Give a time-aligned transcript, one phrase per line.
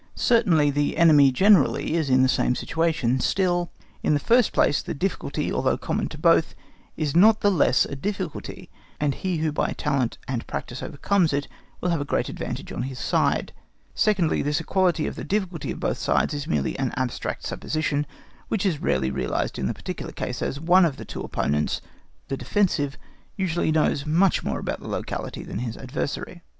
[0.15, 4.95] Certainly the enemy generally is in the same situation; still, in the first place, the
[4.95, 6.55] difficulty, although common to both,
[6.97, 11.47] is not the less a difficulty, and he who by talent and practice overcomes it
[11.81, 13.53] will have a great advantage on his side;
[13.93, 18.07] secondly, this equality of the difficulty on both sides is merely an abstract supposition
[18.47, 21.79] which is rarely realised in the particular case, as one of the two opponents
[22.27, 22.97] (the defensive)
[23.37, 26.41] usually knows much more of the locality than his adversary.